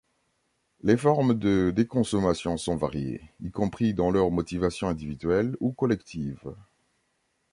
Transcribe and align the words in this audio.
Les 0.81 0.97
formes 0.97 1.35
de 1.35 1.69
déconsommation 1.69 2.57
sont 2.57 2.75
variées, 2.75 3.21
y 3.39 3.51
compris 3.51 3.93
dans 3.93 4.09
leurs 4.09 4.31
motivations 4.31 4.87
individuelles 4.87 5.55
ou 5.59 5.73
collectives. 5.73 6.55